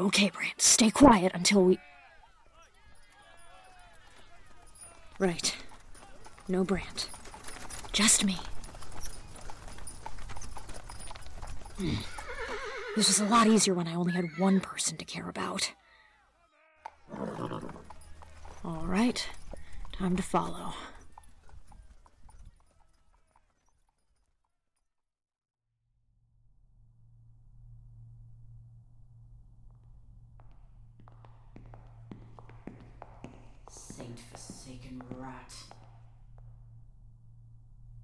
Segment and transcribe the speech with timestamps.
[0.00, 1.78] Okay, Brant, stay quiet until we.
[5.18, 5.54] Right.
[6.48, 7.10] No Brant.
[7.92, 8.38] Just me.
[11.76, 11.96] Hmm.
[12.96, 15.70] This was a lot easier when I only had one person to care about.
[18.64, 19.28] All right,
[19.92, 20.72] time to follow.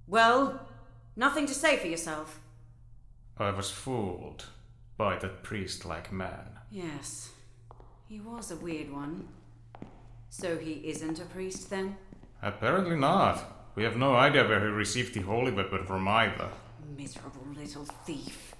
[0.07, 0.67] Well,
[1.15, 2.39] nothing to say for yourself.
[3.37, 4.45] I was fooled
[4.97, 6.59] by that priest like man.
[6.71, 7.31] Yes,
[8.07, 9.27] he was a weird one.
[10.29, 11.97] So he isn't a priest then?
[12.41, 13.71] Apparently not.
[13.75, 16.49] We have no idea where he received the holy weapon from either.
[16.97, 18.55] Miserable little thief.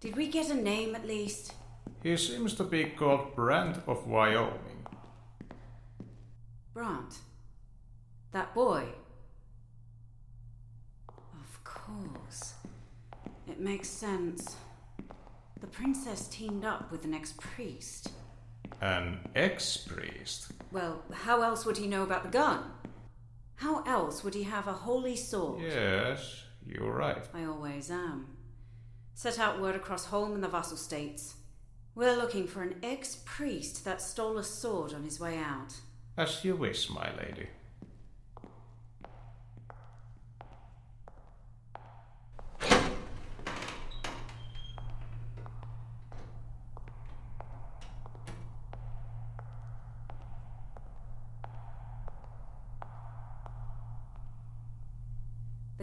[0.00, 1.54] Did we get a name at least?
[2.02, 4.86] He seems to be called Brent of Wyoming.
[6.74, 7.18] Brant.
[8.32, 8.84] That boy.
[11.08, 12.54] Of course.
[13.52, 14.56] It makes sense.
[15.60, 18.10] The princess teamed up with an ex priest.
[18.80, 20.52] An ex priest?
[20.72, 22.64] Well, how else would he know about the gun?
[23.56, 25.60] How else would he have a holy sword?
[25.60, 27.22] Yes, you're right.
[27.34, 28.28] I always am.
[29.12, 31.34] Set out word across home and the vassal states.
[31.94, 35.74] We're looking for an ex priest that stole a sword on his way out.
[36.16, 37.48] As you wish, my lady.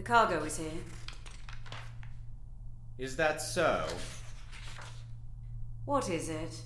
[0.00, 0.80] The cargo is here.
[2.96, 3.84] Is that so?
[5.84, 6.62] What is it?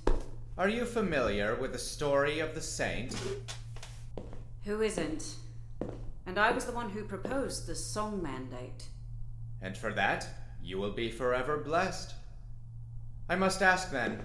[0.57, 3.17] Are you familiar with the story of the saint?
[4.63, 5.35] Who isn't?
[6.27, 8.85] And I was the one who proposed the song mandate.
[9.61, 10.29] And for that,
[10.63, 12.15] you will be forever blessed.
[13.29, 14.23] I must ask then,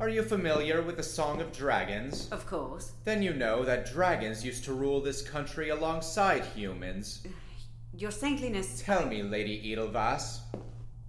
[0.00, 2.28] are you familiar with the Song of Dragons?
[2.30, 2.92] Of course.
[3.04, 7.26] Then you know that dragons used to rule this country alongside humans.
[7.96, 8.82] Your saintliness.
[8.84, 10.40] Tell me, Lady Edelvas,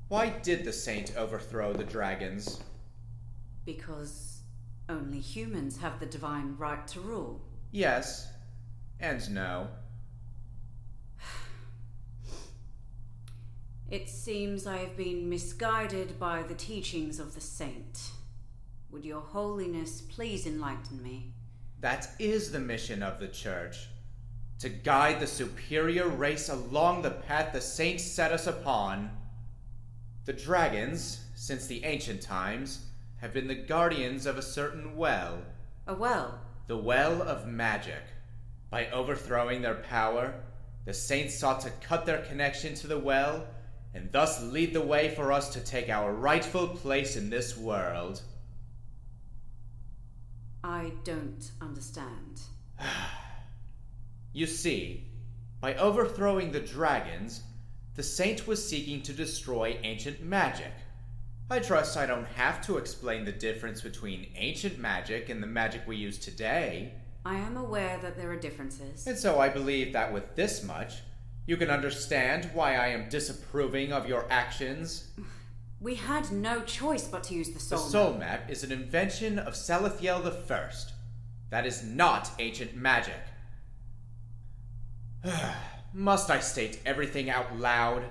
[0.08, 2.62] why did the saint overthrow the dragons?
[3.66, 4.40] Because
[4.88, 7.42] only humans have the divine right to rule.
[7.72, 8.28] Yes,
[9.00, 9.68] and no.
[13.92, 18.12] It seems I have been misguided by the teachings of the saint.
[18.92, 21.34] Would your holiness please enlighten me?
[21.82, 23.89] That is the mission of the church
[24.60, 29.10] to guide the superior race along the path the saints set us upon.
[30.26, 32.86] The dragons, since the ancient times,
[33.18, 35.40] have been the guardians of a certain well.
[35.88, 36.42] A well?
[36.68, 38.04] The well of magic.
[38.70, 40.36] By overthrowing their power,
[40.86, 43.48] the saints sought to cut their connection to the well
[43.94, 48.22] and thus lead the way for us to take our rightful place in this world.
[50.64, 52.42] I don't understand.
[54.40, 55.04] You see,
[55.60, 57.44] by overthrowing the dragons,
[57.96, 60.72] the saint was seeking to destroy ancient magic.
[61.52, 65.82] I trust I don't have to explain the difference between ancient magic and the magic
[65.86, 66.94] we use today.
[67.26, 69.06] I am aware that there are differences.
[69.08, 71.02] And so I believe that with this much,
[71.46, 75.10] you can understand why I am disapproving of your actions.
[75.82, 77.86] We had no choice but to use the soul map.
[77.86, 78.14] The soul.
[78.16, 80.72] map is an invention of Salathiel I.
[81.52, 83.29] That is not ancient magic.
[85.94, 88.04] Must I state everything out loud?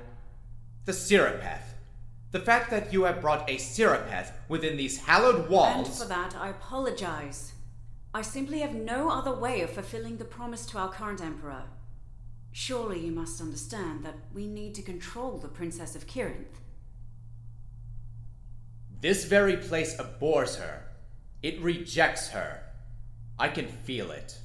[0.84, 1.74] The Siripeth.
[2.30, 5.88] The fact that you have brought a Siripeth within these hallowed walls.
[5.88, 7.52] And for that, I apologize.
[8.12, 11.64] I simply have no other way of fulfilling the promise to our current emperor.
[12.52, 16.60] Surely you must understand that we need to control the Princess of Kirith.
[19.00, 20.82] This very place abhors her.
[21.42, 22.62] It rejects her.
[23.38, 24.38] I can feel it.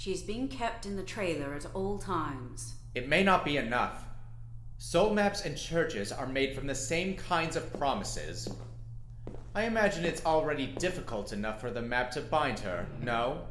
[0.00, 2.76] She's being kept in the trailer at all times.
[2.94, 4.06] It may not be enough.
[4.78, 8.48] Soul maps and churches are made from the same kinds of promises.
[9.54, 13.42] I imagine it's already difficult enough for the map to bind her, no?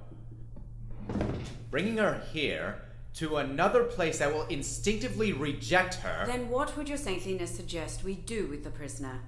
[1.69, 2.81] Bringing her here
[3.17, 6.25] to another place that will instinctively reject her.
[6.25, 9.21] Then what would your saintliness suggest we do with the prisoner?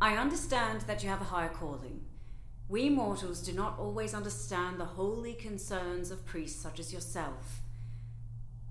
[0.00, 2.05] I understand that you have a higher calling.
[2.68, 7.60] We mortals do not always understand the holy concerns of priests such as yourself.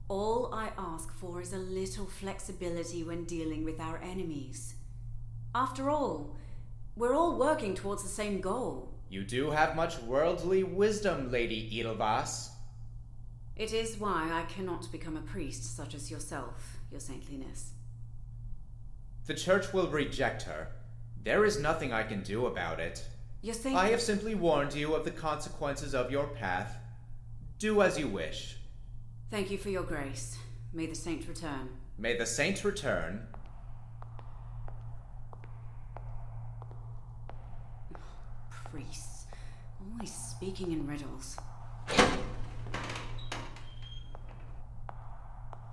[0.10, 4.76] All I ask for is a little flexibility when dealing with our enemies.
[5.56, 6.36] After all,
[6.98, 8.92] we're all working towards the same goal.
[9.10, 12.50] You do have much worldly wisdom, Lady Edelvas.
[13.56, 17.72] It is why I cannot become a priest such as yourself, your saintliness.
[19.26, 20.68] The church will reject her.
[21.24, 23.08] There is nothing I can do about it.
[23.46, 23.76] Your saint.
[23.78, 26.78] I have simply warned you of the consequences of your path.
[27.60, 28.58] Do as you wish.
[29.30, 30.36] Thank you for your grace.
[30.74, 31.70] May the saint return.
[32.00, 33.28] May the saint return.
[38.72, 39.28] Priests.
[39.80, 41.38] Always speaking in riddles.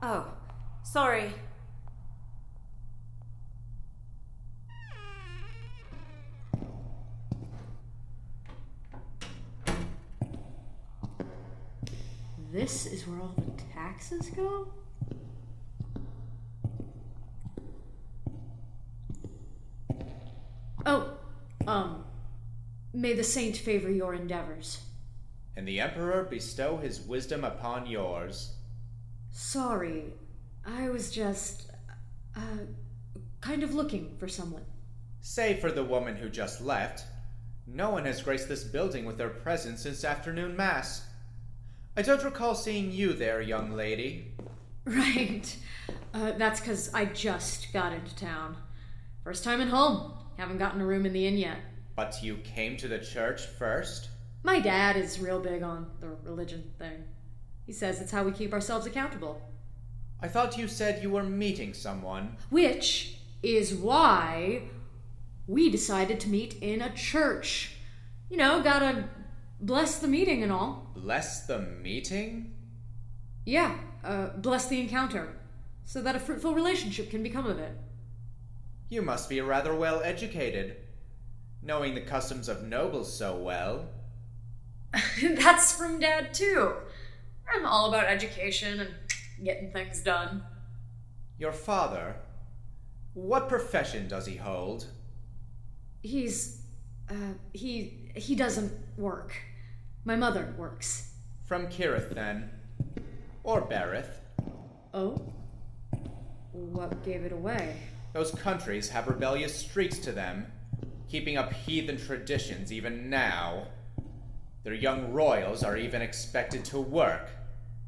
[0.03, 0.27] Oh,
[0.83, 1.33] sorry.
[12.53, 14.69] This is where all the taxes go?
[20.85, 21.15] Oh,
[21.67, 22.05] um,
[22.93, 24.83] may the saint favor your endeavors.
[25.57, 28.53] And the Emperor bestow his wisdom upon yours.
[29.31, 30.13] Sorry,
[30.67, 31.71] I was just,
[32.37, 32.67] uh,
[33.41, 34.67] kind of looking for someone.
[35.23, 37.07] Save for the woman who just left,
[37.67, 41.07] no one has graced this building with their presence since afternoon mass.
[41.95, 44.29] I don't recall seeing you there, young lady.
[44.85, 45.57] Right.
[46.13, 48.57] Uh, that's because I just got into town.
[49.23, 50.13] First time at home.
[50.37, 51.59] Haven't gotten a room in the inn yet.
[51.95, 54.09] But you came to the church first?
[54.43, 57.05] My dad is real big on the religion thing.
[57.65, 59.41] He says it's how we keep ourselves accountable.
[60.21, 62.37] I thought you said you were meeting someone.
[62.51, 64.63] Which is why
[65.47, 67.77] we decided to meet in a church.
[68.29, 69.05] You know, gotta
[69.63, 70.91] bless the meeting and all.
[70.95, 72.55] Bless the meeting?
[73.47, 75.35] Yeah, uh, bless the encounter,
[75.85, 77.77] so that a fruitful relationship can become of it.
[78.89, 80.77] You must be rather well educated,
[81.63, 83.87] knowing the customs of nobles so well.
[85.23, 86.75] That's from Dad, too.
[87.53, 88.91] I'm all about education and
[89.43, 90.43] getting things done.
[91.39, 92.17] Your father?
[93.15, 94.87] What profession does he hold?
[96.03, 96.63] He's.
[97.11, 98.11] Uh, he.
[98.15, 99.35] he doesn't work.
[100.05, 101.13] My mother works.
[101.45, 102.51] From Kirith, then.
[103.45, 104.09] Or Berith.
[104.93, 105.23] Oh?
[106.53, 107.77] What gave it away?
[108.13, 110.47] Those countries have rebellious streaks to them,
[111.09, 113.69] keeping up heathen traditions even now.
[114.65, 117.31] Their young royals are even expected to work,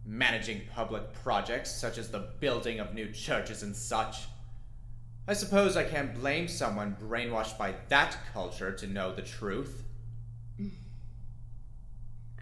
[0.06, 4.26] managing public projects such as the building of new churches and such.
[5.26, 9.83] I suppose I can't blame someone brainwashed by that culture to know the truth.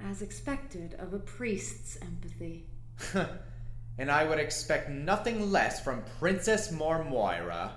[0.04, 2.66] As expected of a priest's empathy.
[3.98, 7.70] and I would expect nothing less from Princess Mormoira.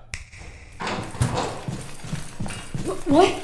[3.06, 3.42] What?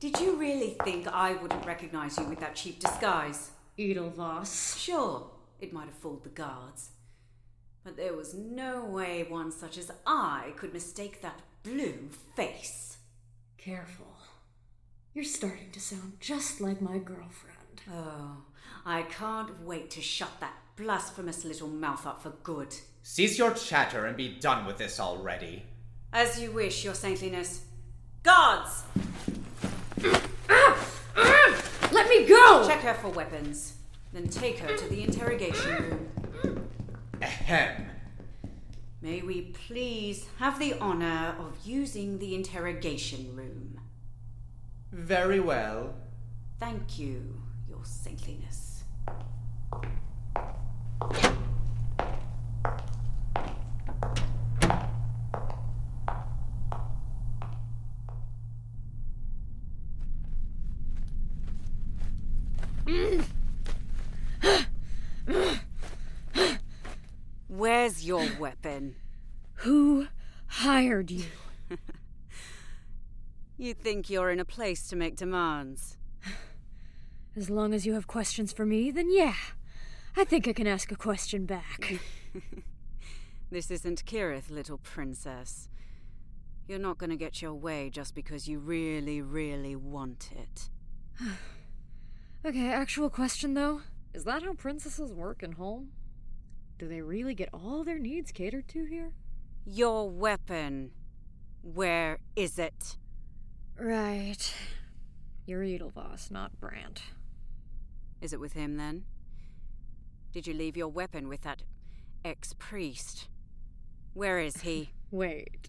[0.00, 3.52] Did you really think I wouldn't recognize you with that cheap disguise?
[3.78, 4.78] Edelvoss.
[4.78, 6.90] Sure, it might have fooled the guards.
[7.84, 12.98] But there was no way one such as I could mistake that blue face.
[13.58, 14.11] Careful.
[15.14, 17.82] You're starting to sound just like my girlfriend.
[17.92, 18.38] Oh,
[18.86, 22.74] I can't wait to shut that blasphemous little mouth up for good.
[23.02, 25.64] Cease your chatter and be done with this already.
[26.14, 27.64] As you wish, Your Saintliness.
[28.22, 28.84] Guards!
[31.92, 32.66] Let me go!
[32.66, 33.74] Check her for weapons,
[34.14, 36.08] then take her to the interrogation
[36.42, 36.68] room.
[37.20, 37.90] Ahem.
[39.02, 43.71] May we please have the honor of using the interrogation room?
[44.92, 45.94] Very well.
[46.60, 48.84] Thank you, Your Saintliness.
[67.48, 68.96] Where's your weapon?
[69.54, 70.06] Who
[70.46, 71.24] hired you?
[73.56, 75.96] You think you're in a place to make demands?
[77.36, 79.34] As long as you have questions for me, then yeah.
[80.16, 82.00] I think I can ask a question back.
[83.52, 85.68] This isn't Kirith, little princess.
[86.66, 90.70] You're not gonna get your way just because you really, really want it.
[92.46, 93.82] okay, actual question though.
[94.14, 95.90] Is that how princesses work in home?
[96.78, 99.12] Do they really get all their needs catered to here?
[99.66, 100.92] Your weapon.
[101.60, 102.96] Where is it?
[103.82, 104.54] Right.
[105.44, 107.02] You're Edelvoss, not Brant.
[108.20, 109.02] Is it with him then?
[110.32, 111.64] Did you leave your weapon with that
[112.24, 113.26] ex priest?
[114.14, 114.92] Where is he?
[115.10, 115.68] Wait.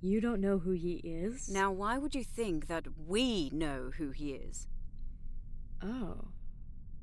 [0.00, 1.50] You don't know who he is?
[1.50, 4.66] Now, why would you think that we know who he is?
[5.82, 6.28] Oh.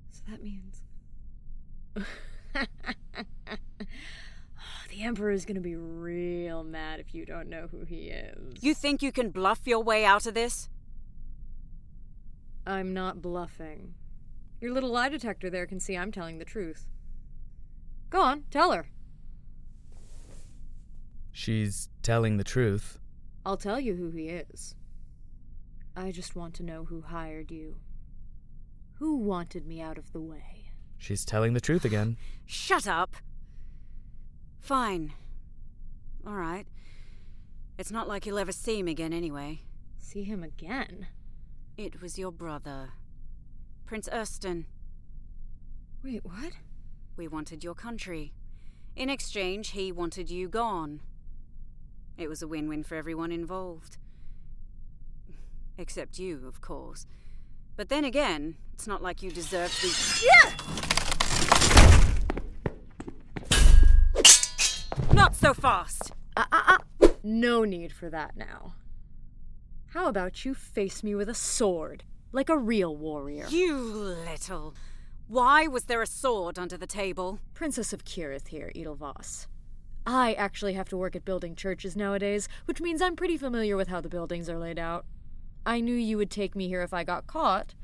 [0.10, 0.82] So that means.
[5.00, 8.62] the Emperor is gonna be real mad if you don't know who he is.
[8.62, 10.68] You think you can bluff your way out of this?
[12.68, 13.94] I'm not bluffing.
[14.60, 16.86] Your little lie detector there can see I'm telling the truth.
[18.10, 18.89] Go on, tell her.
[21.32, 23.00] She's telling the truth.
[23.46, 24.75] I'll tell you who he is.
[25.96, 27.77] I just want to know who hired you.
[28.96, 30.72] Who wanted me out of the way?
[30.98, 32.18] She's telling the truth again.
[32.46, 33.15] Shut up!
[34.62, 35.13] Fine.
[36.28, 36.68] Alright.
[37.78, 39.62] It's not like you'll ever see him again anyway.
[39.98, 41.08] See him again?
[41.78, 42.89] It was your brother,
[43.86, 44.66] Prince Erston.
[46.04, 46.54] Wait, what?
[47.16, 48.34] We wanted your country.
[48.96, 51.01] In exchange, he wanted you gone.
[52.18, 53.98] It was a win win for everyone involved.
[55.78, 57.06] Except you, of course.
[57.78, 60.25] But then again, it's not like you deserved the.
[60.25, 60.99] Yeah!
[65.20, 66.14] Not so fast!
[66.38, 67.08] Uh, uh, uh.
[67.24, 68.76] No need for that now.
[69.88, 73.46] How about you face me with a sword, like a real warrior?
[73.50, 74.76] You little.
[75.28, 77.40] Why was there a sword under the table?
[77.54, 79.48] Princess of Kirith here, Edelvoss.
[80.08, 83.90] I actually have to work at building churches nowadays, which means I'm pretty familiar with
[83.90, 85.06] how the buildings are laid out.
[85.66, 87.76] I knew you would take me here if I got caught,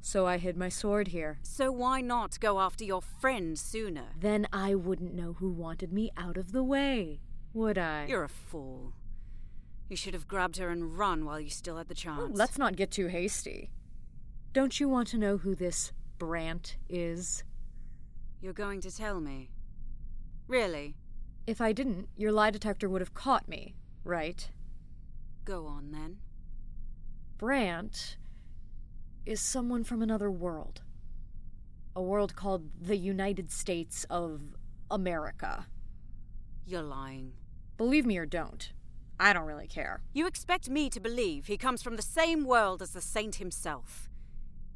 [0.00, 1.38] so I hid my sword here.
[1.42, 4.06] So why not go after your friend sooner?
[4.18, 7.20] Then I wouldn't know who wanted me out of the way,
[7.52, 8.06] would I?
[8.06, 8.94] You're a fool.
[9.88, 12.20] You should have grabbed her and run while you still had the oh, chance.
[12.22, 13.70] Oh, let's not get too hasty.
[14.52, 17.44] Don't you want to know who this Brant is?
[18.40, 19.50] You're going to tell me?
[20.48, 20.96] Really?
[21.46, 24.50] If I didn't, your lie detector would have caught me, right?
[25.44, 26.18] Go on then.
[27.38, 28.16] Brant
[29.30, 30.82] is someone from another world.
[31.94, 34.40] A world called the United States of
[34.90, 35.66] America.
[36.66, 37.34] You're lying.
[37.76, 38.72] Believe me or don't.
[39.20, 40.02] I don't really care.
[40.12, 44.08] You expect me to believe he comes from the same world as the saint himself.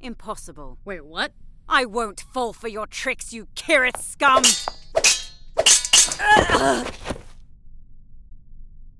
[0.01, 0.79] Impossible.
[0.85, 1.33] Wait, what?
[1.69, 4.45] I won't fall for your tricks, you Kirith scum!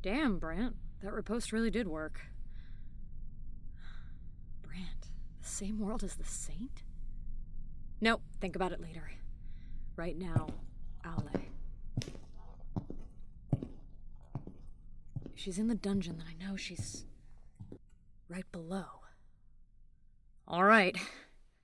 [0.03, 0.75] Damn, Brant.
[1.01, 2.23] That riposte really did work.
[4.63, 6.83] Brant, the same world as the saint?
[8.01, 9.11] No, think about it later.
[9.97, 10.49] Right now,
[11.05, 11.31] Ale.
[15.35, 17.05] She's in the dungeon, then I know she's
[18.29, 18.85] right below.
[20.49, 20.97] All right,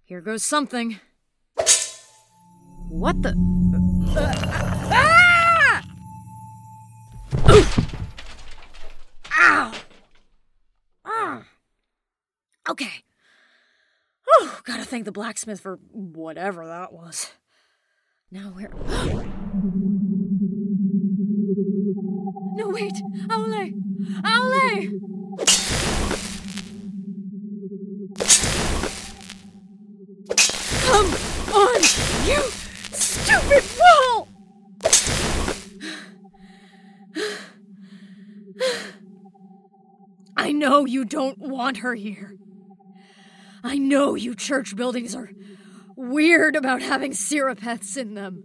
[0.04, 1.00] here goes something.
[2.88, 3.34] What the?
[4.16, 4.69] Ah!
[14.90, 17.30] Thank the blacksmith for whatever that was.
[18.32, 18.70] Now where?
[22.56, 22.94] no, wait!
[23.28, 23.72] Aule!
[24.24, 25.00] Aule!
[30.86, 31.14] Come
[31.54, 31.80] on,
[32.26, 32.42] you
[32.90, 34.26] stupid wall!
[40.36, 42.34] I know you don't want her here.
[43.62, 45.30] I know you church buildings are
[45.96, 48.42] weird about having Sirapeths in them.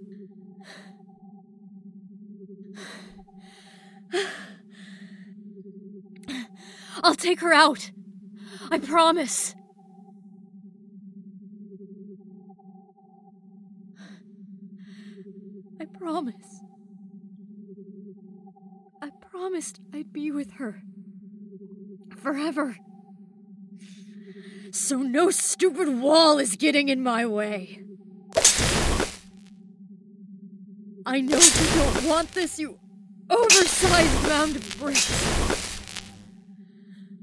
[7.03, 7.91] I'll take her out.
[8.71, 9.55] I promise.
[15.79, 16.61] I promise.
[19.01, 20.81] I promised I'd be with her.
[22.17, 22.77] Forever.
[24.75, 27.81] So no stupid wall is getting in my way.
[31.05, 32.77] I know you don't want this, you
[33.29, 35.79] oversized mound of bricks.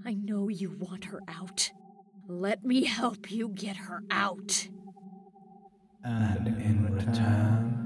[0.06, 1.70] I know you want her out.
[2.26, 4.68] Let me help you get her out.
[6.02, 7.76] And in return,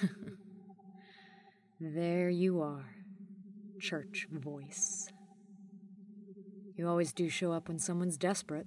[1.78, 2.86] There you are,
[3.78, 5.03] church voice.
[6.76, 8.66] You always do show up when someone's desperate,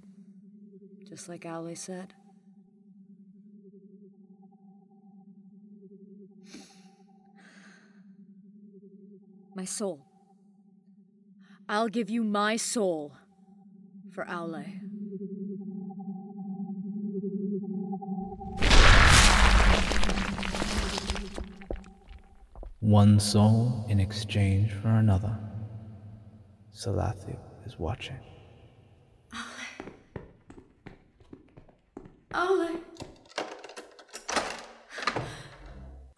[1.06, 2.14] just like Ale said.
[9.54, 10.06] My soul.
[11.68, 13.14] I'll give you my soul
[14.14, 14.64] for Ale.
[22.80, 25.38] One soul in exchange for another.
[26.72, 28.16] Salathiel is watching.
[32.34, 32.80] Ole.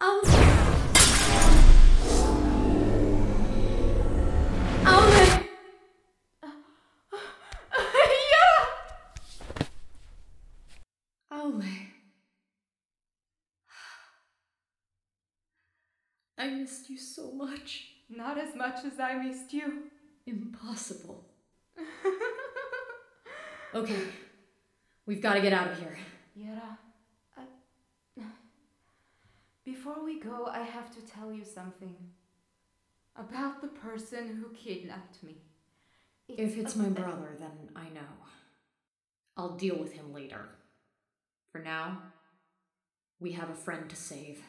[0.01, 0.23] Ole.
[4.85, 5.23] Ole.
[8.31, 8.61] yeah.
[11.31, 11.63] Ole.
[16.37, 17.87] I missed you so much.
[18.09, 19.83] Not as much as I missed you.
[20.25, 21.10] Impossible.
[23.73, 24.03] Okay.
[25.05, 25.97] We've got to get out of here.
[26.37, 26.77] Yera,
[27.37, 28.21] uh,
[29.63, 31.95] before we go, I have to tell you something
[33.15, 35.37] about the person who kidnapped me.
[36.27, 38.11] If it's my brother, then I know.
[39.37, 40.49] I'll deal with him later.
[41.51, 42.01] For now,
[43.19, 44.41] we have a friend to save.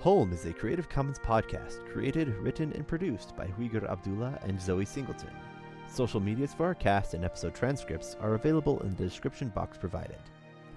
[0.00, 4.86] Home is a Creative Commons podcast created, written, and produced by Uyghur Abdullah and Zoe
[4.86, 5.28] Singleton.
[5.88, 10.16] Social medias for our cast and episode transcripts are available in the description box provided.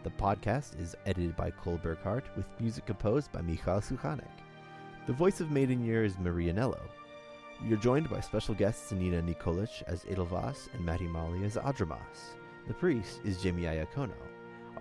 [0.04, 4.28] The podcast is edited by Cole Burkhardt with music composed by Michal Suchanek.
[5.08, 6.82] The voice of Maiden Year is Maria Nello.
[7.66, 12.36] We are joined by special guests Nina Nikolic as Edelvas and Matty Molly as Adramas.
[12.68, 14.20] The priest is Jimmy Iacono.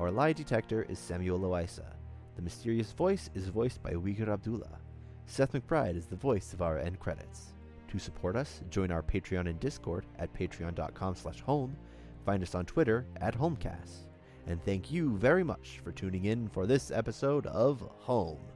[0.01, 1.93] Our lie detector is Samuel Loisa.
[2.37, 4.79] The mysterious voice is voiced by Uyghur Abdullah.
[5.27, 7.55] Seth McBride is the voice of our end credits.
[7.89, 11.77] To support us, join our Patreon and Discord at patreon.com slash home,
[12.25, 14.07] find us on Twitter at Homecast.
[14.47, 18.52] And thank you very much for tuning in for this episode of Home.